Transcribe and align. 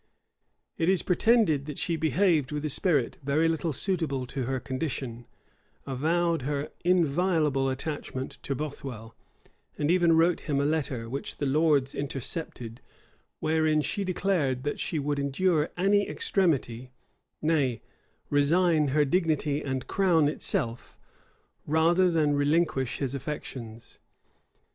It 0.79 0.89
is 0.89 1.03
pretended 1.03 1.65
that 1.67 1.77
she 1.77 1.95
behaved 1.95 2.51
with 2.51 2.65
a 2.65 2.71
spirit 2.71 3.19
very 3.23 3.47
little 3.47 3.71
suitable 3.71 4.25
to 4.25 4.45
her 4.45 4.59
condition, 4.59 5.27
avowed 5.85 6.41
her 6.41 6.71
inviolable 6.83 7.69
attachment 7.69 8.31
to 8.41 8.55
Bothwell,[*] 8.55 9.13
and 9.77 9.91
even 9.91 10.17
wrote 10.17 10.39
him 10.49 10.59
a 10.59 10.65
letter, 10.65 11.07
which 11.07 11.37
the 11.37 11.45
lords 11.45 11.93
intercepted, 11.93 12.81
wherein 13.41 13.79
she 13.81 14.03
declared, 14.03 14.63
that 14.63 14.79
she 14.79 14.97
would 14.97 15.19
endure 15.19 15.69
any 15.77 16.09
extremity, 16.09 16.89
nay, 17.39 17.83
resign 18.31 18.87
her 18.87 19.05
dignity 19.05 19.61
and 19.61 19.85
crown 19.85 20.27
itself, 20.27 20.97
rather 21.67 22.09
than 22.09 22.33
relinquish 22.33 22.97
his 22.97 23.13
affections. 23.13 23.99